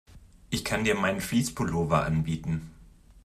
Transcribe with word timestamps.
Ich 0.49 0.65
kann 0.65 0.83
dir 0.83 0.95
meinen 0.95 1.21
Fleece-Pullover 1.21 2.03
anbieten. 2.05 2.71